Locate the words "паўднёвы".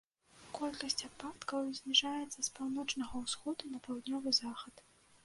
3.85-4.29